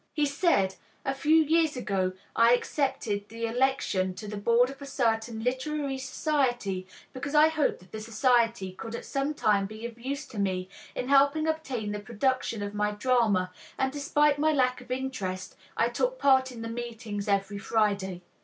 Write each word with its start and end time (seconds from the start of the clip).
He 0.15 0.25
said: 0.25 0.77
"A 1.05 1.13
few 1.13 1.35
years 1.43 1.77
ago 1.77 2.13
I 2.35 2.53
accepted 2.53 3.29
the 3.29 3.45
election 3.45 4.15
to 4.15 4.27
the 4.27 4.35
board 4.35 4.71
of 4.71 4.81
a 4.81 4.85
certain 4.87 5.43
literary 5.43 5.99
society, 5.99 6.87
because 7.13 7.35
I 7.35 7.49
hoped 7.49 7.77
that 7.81 7.91
the 7.91 8.01
society 8.01 8.71
could 8.71 8.95
at 8.95 9.05
some 9.05 9.35
time 9.35 9.67
be 9.67 9.85
of 9.85 9.99
use 9.99 10.25
to 10.29 10.39
me 10.39 10.69
in 10.95 11.09
helping 11.09 11.45
obtain 11.47 11.91
the 11.91 11.99
production 11.99 12.63
of 12.63 12.73
my 12.73 12.89
drama, 12.93 13.51
and, 13.77 13.91
despite 13.91 14.39
my 14.39 14.51
lack 14.51 14.81
of 14.81 14.89
interest, 14.89 15.55
I 15.77 15.87
took 15.89 16.17
part 16.17 16.51
in 16.51 16.63
the 16.63 16.67
meetings 16.67 17.27
every 17.27 17.59
Friday. 17.59 18.23